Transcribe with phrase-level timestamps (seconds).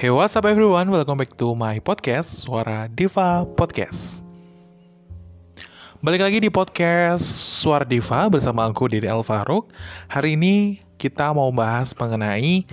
[0.00, 4.24] Hey what's up everyone, welcome back to my podcast Suara Diva Podcast.
[6.00, 7.20] Balik lagi di podcast
[7.60, 9.68] Suara Diva bersama aku Dede Alvaruk.
[10.08, 12.64] Hari ini kita mau bahas mengenai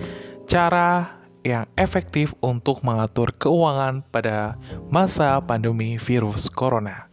[0.48, 4.56] cara yang efektif untuk mengatur keuangan pada
[4.88, 7.12] masa pandemi virus corona.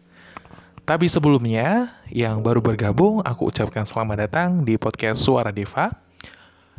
[0.88, 6.05] Tapi sebelumnya, yang baru bergabung, aku ucapkan selamat datang di podcast Suara Diva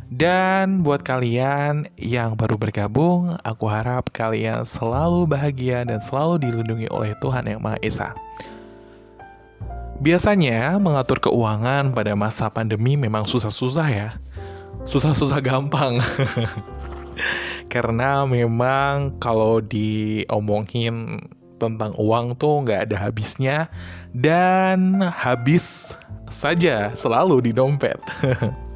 [0.08, 7.12] dan buat kalian yang baru bergabung, aku harap kalian selalu bahagia dan selalu dilindungi oleh
[7.20, 8.08] Tuhan Yang Maha Esa.
[10.00, 14.10] Biasanya mengatur keuangan pada masa pandemi memang susah-susah ya.
[14.88, 16.00] Susah-susah gampang.
[17.72, 21.20] Karena memang kalau diomongin
[21.60, 23.68] tentang uang tuh nggak ada habisnya
[24.16, 25.92] dan habis
[26.32, 28.00] saja selalu di dompet.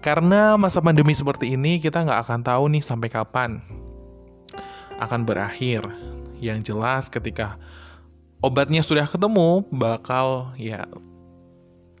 [0.00, 3.60] Karena masa pandemi seperti ini kita nggak akan tahu nih sampai kapan
[4.96, 5.84] akan berakhir.
[6.40, 7.60] Yang jelas ketika
[8.40, 10.88] obatnya sudah ketemu bakal ya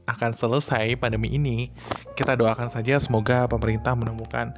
[0.08, 1.68] akan selesai pandemi ini.
[2.16, 4.56] Kita doakan saja semoga pemerintah menemukan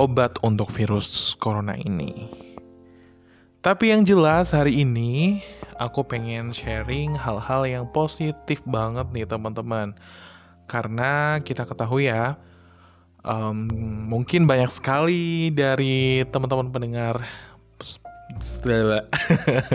[0.00, 2.32] obat untuk virus corona ini.
[3.60, 5.42] Tapi yang jelas hari ini
[5.76, 9.92] aku pengen sharing hal-hal yang positif banget nih teman-teman
[10.66, 12.38] karena kita ketahui ya,
[13.26, 13.66] um,
[14.06, 17.22] mungkin banyak sekali dari teman-teman pendengar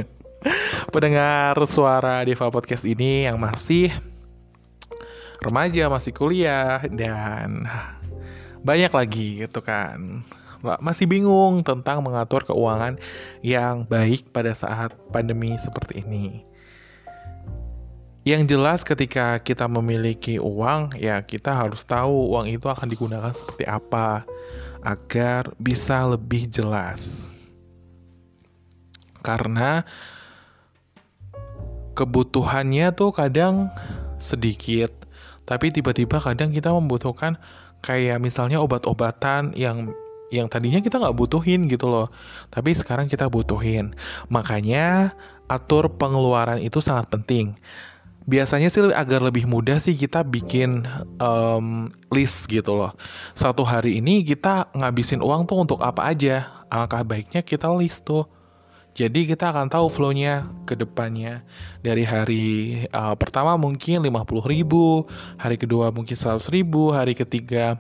[0.94, 3.92] pendengar suara Diva Podcast ini yang masih
[5.42, 7.66] remaja, masih kuliah dan
[8.62, 10.22] banyak lagi gitu kan.
[10.62, 13.02] Masih bingung tentang mengatur keuangan
[13.42, 16.45] yang baik pada saat pandemi seperti ini.
[18.22, 23.66] Yang jelas ketika kita memiliki uang, ya kita harus tahu uang itu akan digunakan seperti
[23.66, 24.30] apa
[24.86, 27.34] agar bisa lebih jelas.
[29.26, 29.81] Karena
[31.98, 33.74] kebutuhannya tuh kadang
[34.22, 34.94] sedikit,
[35.50, 37.42] tapi tiba-tiba kadang kita membutuhkan
[37.81, 39.98] kayak misalnya obat-obatan yang
[40.30, 42.14] yang tadinya kita nggak butuhin gitu loh,
[42.54, 43.98] tapi sekarang kita butuhin.
[44.30, 45.18] Makanya
[45.50, 47.58] atur pengeluaran itu sangat penting
[48.30, 50.86] biasanya sih agar lebih mudah sih kita bikin
[51.18, 52.94] um, list gitu loh.
[53.34, 56.66] Satu hari ini kita ngabisin uang tuh untuk apa aja.
[56.70, 58.30] Alangkah baiknya kita list tuh.
[58.92, 61.48] Jadi kita akan tahu flow-nya ke depannya.
[61.80, 62.48] Dari hari
[62.92, 65.08] uh, pertama mungkin 50 ribu,
[65.40, 67.80] hari kedua mungkin 100 ribu, hari ketiga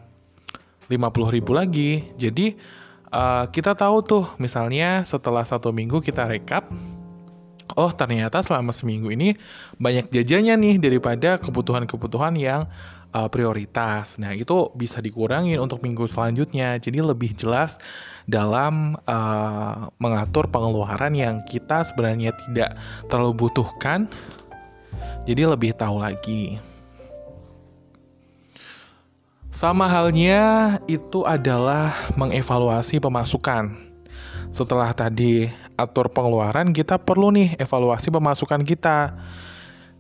[0.87, 2.07] 50 ribu lagi.
[2.15, 2.55] Jadi
[3.11, 6.71] uh, kita tahu tuh misalnya setelah satu minggu kita rekap,
[7.75, 9.35] oh ternyata selama seminggu ini
[9.77, 12.67] banyak jajannya nih daripada kebutuhan-kebutuhan yang
[13.15, 14.17] uh, prioritas.
[14.17, 16.79] Nah, itu bisa dikurangin untuk minggu selanjutnya.
[16.79, 17.77] Jadi lebih jelas
[18.27, 22.79] dalam uh, mengatur pengeluaran yang kita sebenarnya tidak
[23.11, 24.07] terlalu butuhkan.
[25.27, 26.57] Jadi lebih tahu lagi.
[29.51, 33.90] Sama halnya itu adalah mengevaluasi pemasukan
[34.51, 35.47] setelah tadi
[35.79, 39.15] atur pengeluaran, kita perlu nih evaluasi pemasukan kita.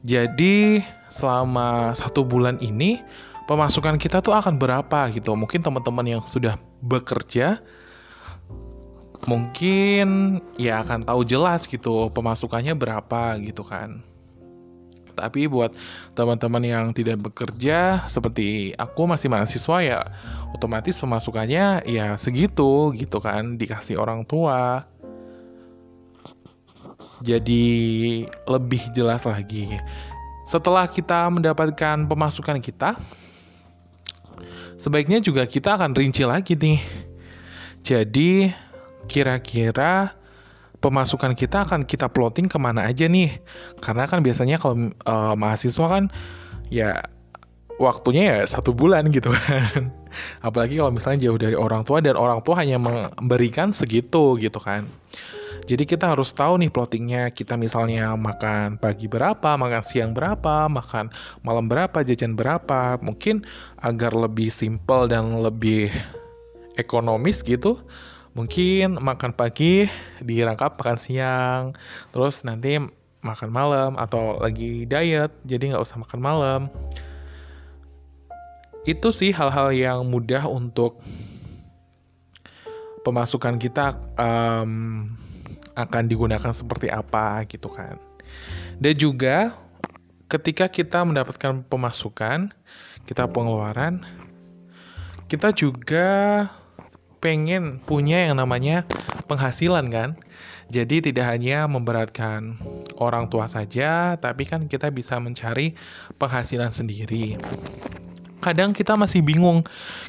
[0.03, 2.99] Jadi selama satu bulan ini
[3.47, 5.33] pemasukan kita tuh akan berapa gitu.
[5.39, 7.63] Mungkin teman-teman yang sudah bekerja
[9.29, 14.01] mungkin ya akan tahu jelas gitu pemasukannya berapa gitu kan.
[15.13, 15.75] Tapi buat
[16.17, 19.99] teman-teman yang tidak bekerja seperti aku masih mahasiswa ya
[20.55, 24.87] otomatis pemasukannya ya segitu gitu kan dikasih orang tua.
[27.21, 29.77] Jadi lebih jelas lagi.
[30.49, 32.97] Setelah kita mendapatkan pemasukan kita,
[34.73, 36.81] sebaiknya juga kita akan rinci lagi nih.
[37.85, 38.49] Jadi
[39.05, 40.17] kira-kira
[40.81, 43.39] pemasukan kita akan kita plotting ke mana aja nih?
[43.79, 46.09] Karena kan biasanya kalau uh, mahasiswa kan
[46.73, 47.05] ya
[47.77, 49.93] waktunya ya satu bulan gitu kan.
[50.47, 54.89] Apalagi kalau misalnya jauh dari orang tua dan orang tua hanya memberikan segitu gitu kan.
[55.61, 61.13] Jadi kita harus tahu nih plottingnya kita misalnya makan pagi berapa, makan siang berapa, makan
[61.45, 62.97] malam berapa, jajan berapa.
[62.97, 63.45] Mungkin
[63.77, 65.93] agar lebih simple dan lebih
[66.81, 67.77] ekonomis gitu
[68.31, 69.87] mungkin makan pagi
[70.23, 71.63] dirangkap makan siang.
[72.15, 72.79] Terus nanti
[73.21, 76.61] makan malam atau lagi diet jadi nggak usah makan malam.
[78.87, 80.97] Itu sih hal-hal yang mudah untuk
[83.05, 85.13] pemasukan kita um,
[85.77, 87.97] akan digunakan seperti apa gitu kan.
[88.81, 89.53] Dan juga
[90.31, 92.55] ketika kita mendapatkan pemasukan
[93.03, 93.99] kita pengeluaran
[95.27, 96.47] kita juga
[97.21, 98.83] pengen punya yang namanya
[99.29, 100.09] penghasilan kan.
[100.71, 102.55] Jadi tidak hanya memberatkan
[102.97, 105.75] orang tua saja, tapi kan kita bisa mencari
[106.15, 107.35] penghasilan sendiri.
[108.41, 109.67] Kadang kita masih bingung,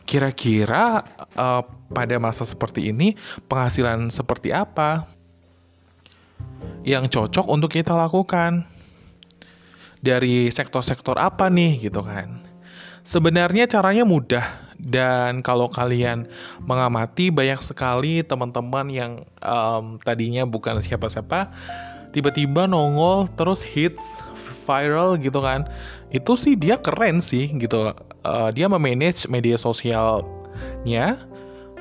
[0.08, 1.04] kira-kira
[1.36, 1.62] uh,
[1.92, 3.18] pada masa seperti ini
[3.50, 5.04] penghasilan seperti apa
[6.86, 8.64] yang cocok untuk kita lakukan
[10.02, 12.42] dari sektor-sektor apa nih gitu kan.
[13.02, 14.46] Sebenarnya caranya mudah
[14.82, 16.26] dan kalau kalian
[16.66, 21.54] mengamati banyak sekali teman-teman yang um, tadinya bukan siapa-siapa
[22.12, 24.02] tiba-tiba nongol terus hits
[24.62, 25.66] viral gitu kan.
[26.12, 27.90] Itu sih dia keren sih gitu.
[28.22, 31.18] Uh, dia memanage media sosialnya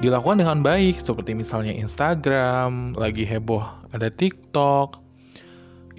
[0.02, 3.62] dilakukan dengan baik seperti misalnya Instagram, lagi heboh
[3.94, 5.01] ada TikTok.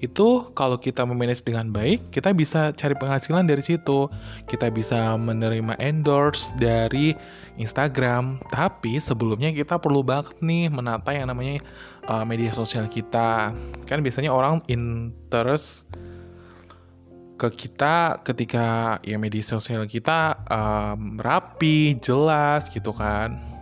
[0.02, 4.10] Itu kalau kita memanage dengan baik, kita bisa cari penghasilan dari situ.
[4.50, 7.14] Kita bisa menerima endorse dari
[7.54, 8.42] Instagram.
[8.50, 11.62] Tapi sebelumnya kita perlu banget nih menata yang namanya
[12.10, 13.54] uh, media sosial kita.
[13.86, 15.86] Kan biasanya orang interest
[17.38, 23.61] ke kita ketika ya media sosial kita um, rapi, jelas gitu kan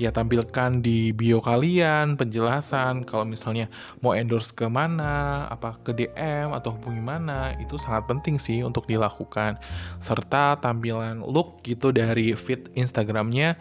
[0.00, 3.68] ya tampilkan di bio kalian penjelasan kalau misalnya
[4.00, 8.88] mau endorse ke mana, apa ke DM atau hubungi mana, itu sangat penting sih untuk
[8.88, 9.60] dilakukan.
[10.00, 13.60] Serta tampilan look gitu dari feed Instagramnya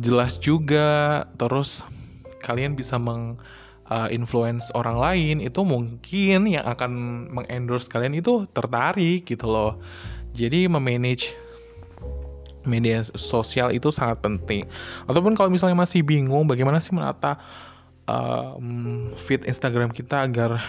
[0.00, 1.84] jelas juga, terus
[2.40, 3.36] kalian bisa meng
[3.92, 6.92] uh, influence orang lain itu mungkin yang akan
[7.28, 9.76] mengendorse kalian itu tertarik gitu loh.
[10.32, 11.43] Jadi memanage
[12.64, 14.68] media sosial itu sangat penting.
[15.08, 17.38] Ataupun kalau misalnya masih bingung bagaimana sih menata
[18.08, 20.60] um, feed Instagram kita agar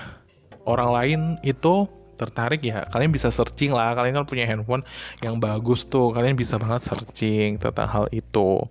[0.67, 2.87] orang lain itu tertarik ya?
[2.91, 4.83] Kalian bisa searching lah kalian kan punya handphone
[5.19, 8.63] yang bagus tuh kalian bisa banget searching tentang hal itu.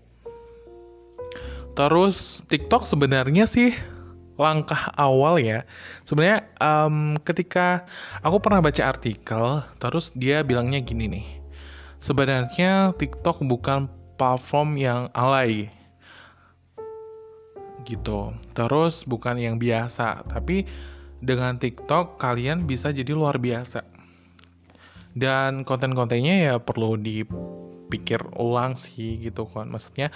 [1.74, 3.74] Terus TikTok sebenarnya sih
[4.34, 5.66] langkah awal ya.
[6.06, 7.86] Sebenarnya um, ketika
[8.22, 11.43] aku pernah baca artikel terus dia bilangnya gini nih
[11.98, 15.70] sebenarnya TikTok bukan platform yang alay
[17.84, 18.32] gitu.
[18.56, 20.64] Terus bukan yang biasa, tapi
[21.20, 23.84] dengan TikTok kalian bisa jadi luar biasa.
[25.14, 29.70] Dan konten-kontennya ya perlu dipikir ulang sih gitu kan.
[29.70, 30.10] Maksudnya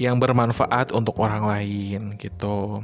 [0.00, 2.82] yang bermanfaat untuk orang lain gitu.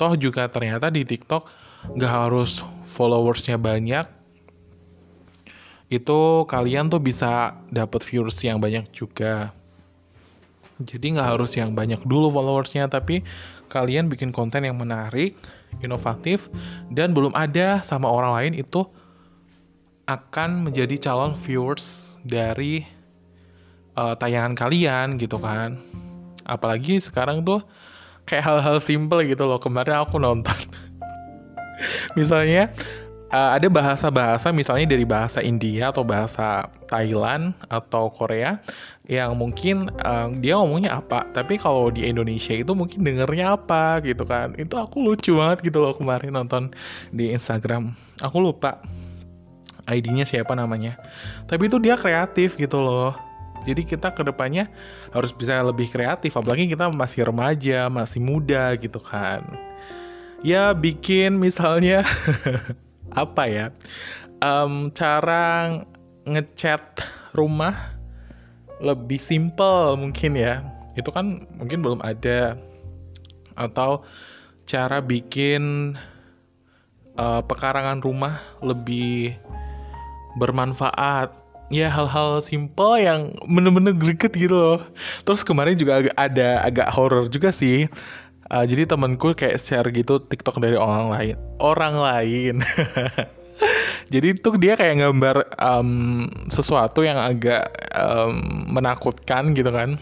[0.00, 1.46] Toh juga ternyata di TikTok
[1.94, 4.08] gak harus followersnya banyak,
[5.86, 9.54] itu kalian tuh bisa dapat viewers yang banyak juga.
[10.82, 13.24] Jadi nggak harus yang banyak dulu followersnya, tapi
[13.70, 15.38] kalian bikin konten yang menarik,
[15.80, 16.52] inovatif,
[16.92, 18.84] dan belum ada sama orang lain itu
[20.06, 22.86] akan menjadi calon viewers dari
[23.98, 25.80] uh, tayangan kalian gitu kan.
[26.46, 27.64] Apalagi sekarang tuh
[28.28, 29.58] kayak hal-hal simple gitu loh.
[29.58, 30.54] Kemarin aku nonton.
[32.18, 32.70] Misalnya
[33.30, 38.62] uh, ada bahasa-bahasa misalnya dari bahasa India atau bahasa Thailand atau Korea
[39.06, 41.26] yang mungkin uh, dia ngomongnya apa.
[41.30, 44.54] Tapi kalau di Indonesia itu mungkin dengernya apa gitu kan.
[44.58, 46.74] Itu aku lucu banget gitu loh kemarin nonton
[47.14, 47.94] di Instagram.
[48.22, 48.82] Aku lupa
[49.86, 50.98] ID-nya siapa namanya.
[51.46, 53.14] Tapi itu dia kreatif gitu loh.
[53.66, 54.70] Jadi kita ke depannya
[55.10, 59.42] harus bisa lebih kreatif apalagi kita masih remaja masih muda gitu kan.
[60.46, 62.06] Ya bikin misalnya
[63.16, 63.66] apa ya?
[64.44, 65.72] Um, cara
[66.28, 67.00] ngecat
[67.32, 67.96] rumah
[68.78, 70.60] lebih simple mungkin ya.
[70.94, 72.60] Itu kan mungkin belum ada.
[73.56, 74.04] Atau
[74.68, 75.96] cara bikin
[77.16, 79.32] uh, pekarangan rumah lebih
[80.36, 81.32] bermanfaat.
[81.66, 84.80] Ya hal-hal simple yang bener-bener greget gitu loh.
[85.26, 87.90] Terus kemarin juga agak ada agak horror juga sih
[88.46, 91.34] Uh, jadi temanku kayak share gitu TikTok dari orang lain.
[91.58, 92.62] Orang lain.
[94.12, 98.38] jadi tuh dia kayak gambar um, sesuatu yang agak um,
[98.70, 99.98] menakutkan gitu kan.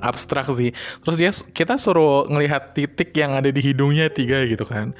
[0.00, 0.76] Abstrak sih.
[1.04, 4.92] Terus dia kita suruh ngelihat titik yang ada di hidungnya tiga gitu kan.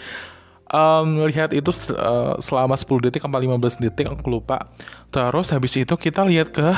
[0.70, 1.68] Um, ngelihat itu
[1.98, 4.72] uh, selama 10 detik sampai 15 detik aku lupa.
[5.12, 6.68] Terus habis itu kita lihat ke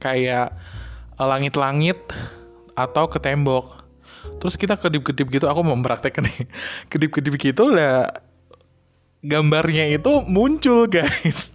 [0.00, 0.56] kayak
[1.20, 2.00] langit-langit
[2.72, 3.79] atau ke tembok
[4.40, 6.48] terus kita kedip-kedip gitu aku mau mempraktekkan nih.
[6.90, 8.08] Kedip-kedip gitu lah
[9.20, 11.52] gambarnya itu muncul guys.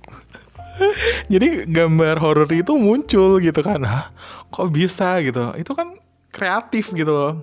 [1.34, 3.82] Jadi gambar horor itu muncul gitu kan.
[3.84, 4.14] Hah,
[4.54, 5.56] kok bisa gitu?
[5.58, 5.98] Itu kan
[6.30, 7.34] kreatif gitu loh.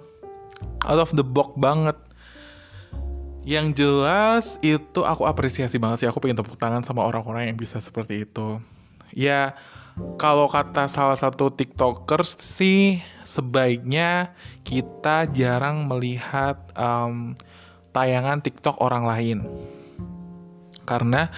[0.86, 1.98] Out of the box banget.
[3.42, 6.08] Yang jelas itu aku apresiasi banget sih.
[6.08, 8.62] Aku pengen tepuk tangan sama orang-orang yang bisa seperti itu.
[9.10, 9.58] Ya
[10.16, 14.32] kalau kata salah satu tiktokers sih sebaiknya
[14.64, 17.36] kita jarang melihat um,
[17.92, 19.38] tayangan tiktok orang lain.
[20.88, 21.28] Karena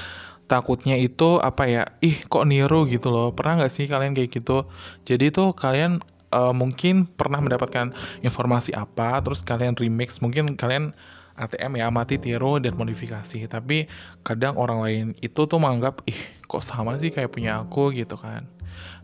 [0.47, 3.35] takutnya itu apa ya ih kok niru gitu loh.
[3.35, 4.71] Pernah nggak sih kalian kayak gitu?
[5.03, 5.99] Jadi tuh kalian
[6.35, 7.95] uh, mungkin pernah mendapatkan
[8.27, 10.95] informasi apa terus kalian remix mungkin kalian
[11.35, 13.47] ATM ya mati tiru dan modifikasi.
[13.51, 13.91] Tapi
[14.23, 18.47] kadang orang lain itu tuh menganggap ih kok sama sih kayak punya aku gitu kan.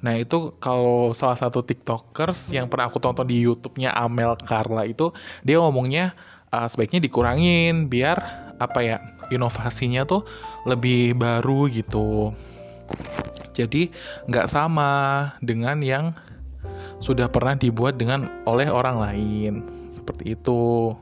[0.01, 5.13] Nah itu kalau salah satu tiktokers yang pernah aku tonton di YouTube-nya Amel Carla itu
[5.45, 6.17] dia ngomongnya
[6.51, 8.19] uh, sebaiknya dikurangin biar
[8.61, 8.97] apa ya
[9.33, 10.27] inovasinya tuh
[10.69, 12.35] lebih baru gitu.
[13.55, 13.93] Jadi
[14.31, 14.91] nggak sama
[15.43, 16.17] dengan yang
[17.01, 19.53] sudah pernah dibuat dengan oleh orang lain.
[19.89, 20.93] Seperti itu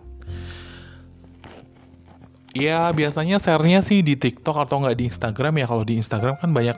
[2.59, 5.67] Ya biasanya share-nya sih di TikTok atau nggak di Instagram ya.
[5.71, 6.75] Kalau di Instagram kan banyak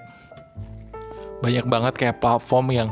[1.41, 2.89] banyak banget kayak platform yang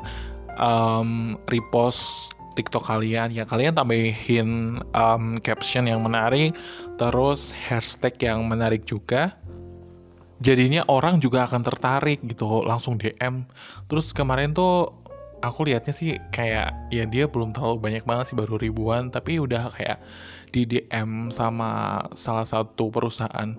[0.56, 3.28] um, repost TikTok kalian.
[3.36, 6.56] Ya kalian tambahin um, caption yang menarik,
[6.96, 9.36] terus hashtag yang menarik juga.
[10.40, 13.44] Jadinya orang juga akan tertarik gitu, langsung DM.
[13.90, 14.96] Terus kemarin tuh
[15.42, 19.10] aku lihatnya sih kayak ya dia belum terlalu banyak banget sih baru ribuan.
[19.10, 19.98] Tapi udah kayak
[20.50, 23.54] di DM sama salah satu perusahaan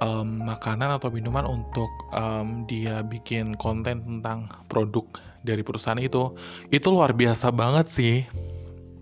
[0.00, 5.06] um, makanan atau minuman untuk um, dia bikin konten tentang produk
[5.46, 6.34] dari perusahaan itu.
[6.68, 8.16] Itu luar biasa banget sih.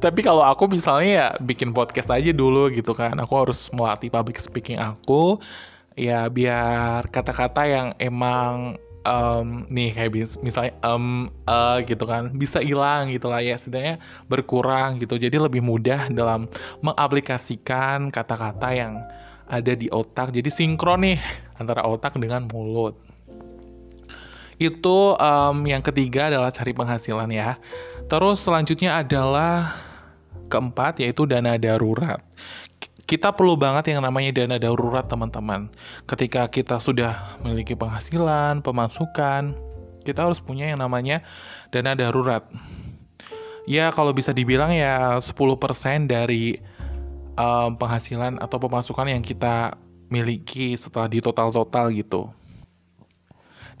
[0.00, 3.16] Tapi kalau aku misalnya ya bikin podcast aja dulu gitu kan.
[3.20, 5.36] Aku harus melatih public speaking aku.
[5.98, 10.10] Ya biar kata-kata yang emang um, nih kayak
[10.44, 15.16] misalnya um uh, gitu kan bisa hilang gitu lah ya setidaknya berkurang gitu.
[15.16, 16.48] Jadi lebih mudah dalam
[16.84, 19.00] mengaplikasikan kata-kata yang
[19.50, 20.30] ada di otak.
[20.30, 21.18] Jadi sinkron nih
[21.58, 22.96] antara otak dengan mulut.
[24.60, 27.56] Itu um, yang ketiga adalah cari penghasilan ya.
[28.06, 29.72] Terus selanjutnya adalah
[30.50, 32.18] keempat yaitu dana darurat
[33.10, 35.66] kita perlu banget yang namanya dana darurat teman-teman.
[36.06, 39.50] Ketika kita sudah memiliki penghasilan, pemasukan,
[40.06, 41.26] kita harus punya yang namanya
[41.74, 42.46] dana darurat.
[43.66, 45.34] Ya kalau bisa dibilang ya 10%
[46.06, 46.62] dari
[47.34, 49.74] um, penghasilan atau pemasukan yang kita
[50.06, 52.30] miliki setelah di total-total gitu.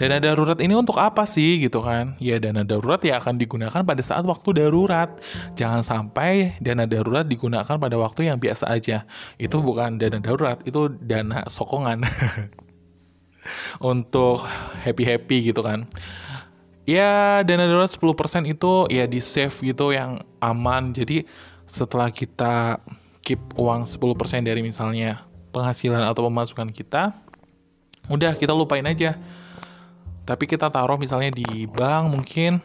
[0.00, 2.16] Dana darurat ini untuk apa sih gitu kan?
[2.16, 5.12] Ya dana darurat ya akan digunakan pada saat waktu darurat.
[5.60, 9.04] Jangan sampai dana darurat digunakan pada waktu yang biasa aja.
[9.36, 12.00] Itu bukan dana darurat, itu dana sokongan.
[13.80, 14.40] untuk
[14.80, 15.84] happy-happy gitu kan.
[16.88, 20.96] Ya dana darurat 10% itu ya di save gitu yang aman.
[20.96, 21.28] Jadi
[21.68, 22.80] setelah kita
[23.20, 27.12] keep uang 10% dari misalnya penghasilan atau pemasukan kita,
[28.08, 29.20] udah kita lupain aja
[30.30, 32.62] tapi kita taruh misalnya di bank mungkin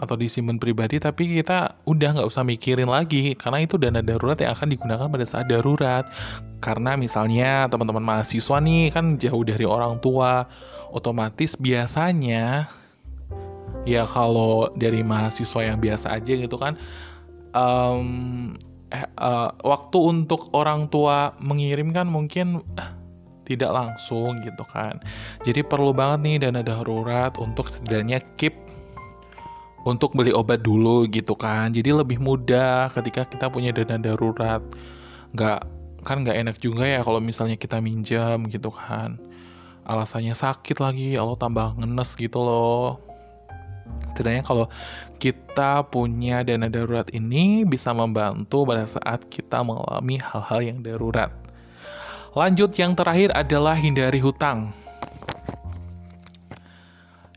[0.00, 4.56] atau disimpan pribadi tapi kita udah nggak usah mikirin lagi karena itu dana darurat yang
[4.56, 6.08] akan digunakan pada saat darurat.
[6.64, 10.48] Karena misalnya teman-teman mahasiswa nih kan jauh dari orang tua
[10.88, 12.64] otomatis biasanya
[13.84, 16.80] ya kalau dari mahasiswa yang biasa aja gitu kan
[17.52, 18.56] um,
[18.88, 22.64] eh, uh, waktu untuk orang tua mengirim kan mungkin
[23.48, 25.00] tidak langsung gitu kan.
[25.42, 28.52] Jadi perlu banget nih dana darurat untuk setidaknya keep
[29.88, 31.72] untuk beli obat dulu gitu kan.
[31.72, 34.60] Jadi lebih mudah ketika kita punya dana darurat.
[35.32, 35.64] Nggak
[36.04, 39.16] kan nggak enak juga ya kalau misalnya kita minjam gitu kan.
[39.88, 43.00] Alasannya sakit lagi, Allah tambah ngenes gitu loh.
[44.12, 44.66] Setidaknya kalau
[45.16, 51.32] kita punya dana darurat ini bisa membantu pada saat kita mengalami hal-hal yang darurat.
[52.36, 54.72] Lanjut yang terakhir adalah hindari hutang.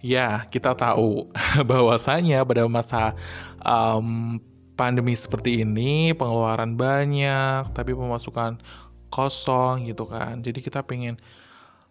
[0.01, 1.29] Ya, kita tahu
[1.69, 3.13] bahwasanya pada masa
[3.61, 4.41] um,
[4.73, 8.57] pandemi seperti ini pengeluaran banyak, tapi pemasukan
[9.13, 10.41] kosong gitu kan.
[10.41, 11.21] Jadi kita pengen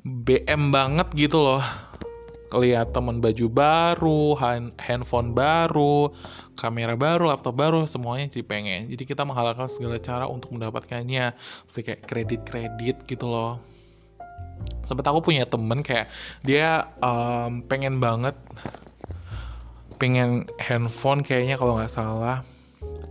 [0.03, 1.63] BM banget gitu loh
[2.59, 4.35] lihat temen baju baru,
[4.81, 6.11] handphone baru,
[6.59, 8.81] kamera baru, laptop baru, semuanya jadi pengen.
[8.91, 11.37] Jadi kita menghalalkan segala cara untuk mendapatkannya.
[11.71, 13.63] Seperti kayak kredit-kredit gitu loh.
[14.83, 16.11] Sempat aku punya temen kayak
[16.43, 18.35] dia um, pengen banget
[20.01, 22.41] pengen handphone kayaknya kalau nggak salah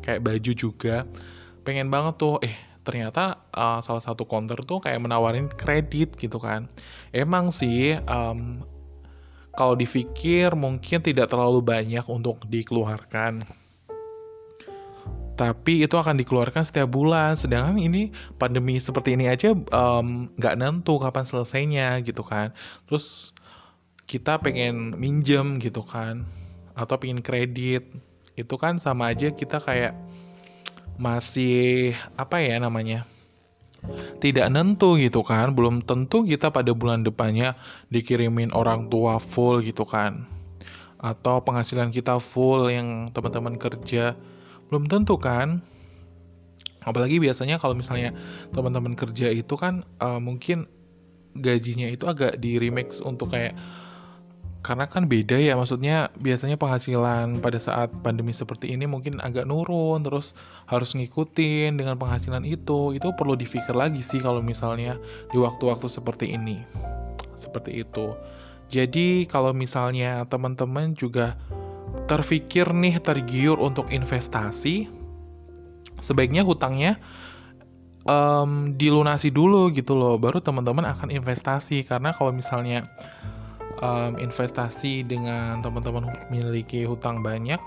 [0.01, 1.05] kayak baju juga
[1.61, 6.65] pengen banget tuh eh ternyata uh, salah satu counter tuh kayak menawarin kredit gitu kan
[7.13, 8.65] emang sih um,
[9.59, 13.43] kalau dipikir mungkin tidak terlalu banyak untuk dikeluarkan.
[15.39, 17.31] tapi itu akan dikeluarkan setiap bulan.
[17.31, 19.55] Sedangkan ini pandemi seperti ini aja
[20.35, 22.51] nggak um, nentu kapan selesainya gitu kan.
[22.83, 23.31] Terus
[24.03, 26.27] kita pengen minjem gitu kan,
[26.75, 27.87] atau pengen kredit,
[28.35, 29.95] itu kan sama aja kita kayak
[30.99, 33.07] masih apa ya namanya
[34.19, 37.55] tidak nentu gitu kan belum tentu kita pada bulan depannya
[37.89, 40.27] dikirimin orang tua full gitu kan.
[40.99, 44.19] Atau penghasilan kita full yang teman-teman kerja
[44.67, 45.63] belum tentu kan.
[46.83, 48.15] Apalagi biasanya kalau misalnya
[48.55, 50.67] teman-teman kerja itu kan uh, mungkin
[51.37, 53.53] gajinya itu agak di remix untuk kayak
[54.59, 60.03] karena kan beda ya maksudnya biasanya penghasilan pada saat pandemi seperti ini mungkin agak nurun
[60.03, 60.35] terus
[60.67, 64.99] harus ngikutin dengan penghasilan itu itu perlu dipikir lagi sih kalau misalnya
[65.31, 66.59] di waktu-waktu seperti ini
[67.39, 68.11] seperti itu
[68.69, 71.33] jadi kalau misalnya teman-teman juga
[72.05, 74.85] terfikir nih tergiur untuk investasi,
[75.97, 77.01] sebaiknya hutangnya
[78.05, 81.81] um, dilunasi dulu gitu loh, baru teman-teman akan investasi.
[81.81, 82.85] Karena kalau misalnya
[83.79, 87.59] um, investasi dengan teman-teman memiliki hutang banyak,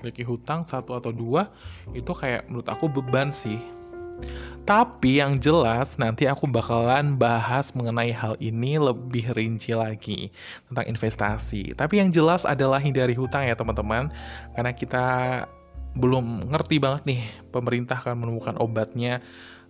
[0.00, 1.50] memiliki hutang satu atau dua,
[1.92, 3.58] itu kayak menurut aku beban sih
[4.64, 10.32] tapi yang jelas nanti aku bakalan bahas mengenai hal ini lebih rinci lagi
[10.70, 11.76] tentang investasi.
[11.76, 14.08] Tapi yang jelas adalah hindari hutang ya teman-teman.
[14.56, 15.06] Karena kita
[16.00, 17.20] belum ngerti banget nih
[17.52, 19.20] pemerintah akan menemukan obatnya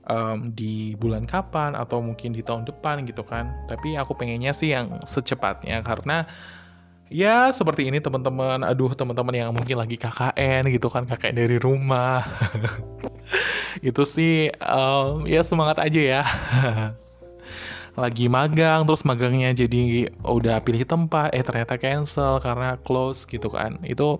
[0.08, 3.52] um, di bulan kapan atau mungkin di tahun depan gitu kan.
[3.70, 6.28] Tapi aku pengennya sih yang secepatnya karena
[7.12, 8.64] ya seperti ini teman-teman.
[8.64, 12.24] Aduh teman-teman yang mungkin lagi KKN gitu kan, KKN dari rumah.
[13.82, 16.22] itu sih um, ya semangat aja ya
[18.00, 23.78] lagi magang terus magangnya jadi udah pilih tempat eh ternyata cancel karena close gitu kan
[23.86, 24.18] itu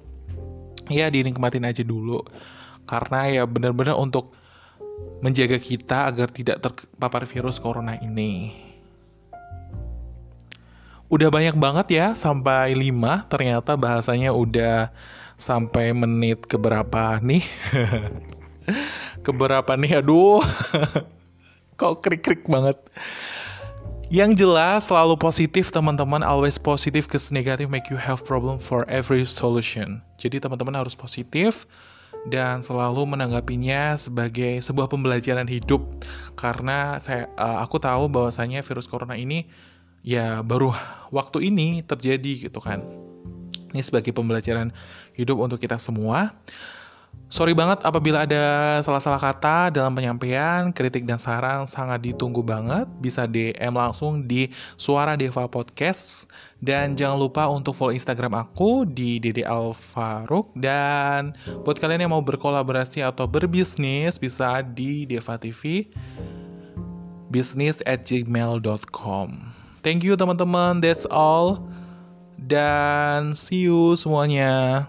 [0.90, 2.22] ya dinikmatin aja dulu
[2.86, 4.36] karena ya benar-benar untuk
[5.24, 8.52] menjaga kita agar tidak terpapar virus corona ini.
[11.08, 14.90] Udah banyak banget ya sampai 5 ternyata bahasanya udah
[15.36, 17.45] sampai menit keberapa nih?
[19.26, 20.00] Keberapa nih?
[20.00, 20.40] Aduh
[21.80, 22.80] kok krik-krik banget.
[24.12, 26.23] Yang jelas selalu positif teman-teman.
[26.23, 30.04] Always positif cause negative make you have problem for every solution.
[30.21, 31.64] Jadi teman-teman harus positif
[32.28, 35.84] dan selalu menanggapinya sebagai sebuah pembelajaran hidup.
[36.34, 39.49] Karena saya uh, aku tahu bahwasanya virus corona ini
[40.04, 40.73] ya baru
[41.13, 42.80] waktu ini terjadi gitu kan.
[43.75, 44.71] Ini sebagai pembelajaran
[45.19, 46.32] hidup untuk kita semua
[47.34, 52.86] Sorry banget apabila ada salah-salah kata dalam penyampaian, kritik dan saran sangat ditunggu banget.
[53.02, 56.30] Bisa DM langsung di Suara Deva Podcast.
[56.62, 60.54] Dan jangan lupa untuk follow Instagram aku di Dede Alfaruk.
[60.54, 61.34] Dan
[61.66, 65.90] buat kalian yang mau berkolaborasi atau berbisnis, bisa di Deva TV
[67.34, 69.28] business at gmail.com.
[69.82, 71.66] Thank you teman-teman, that's all.
[72.38, 74.86] Dan see you semuanya.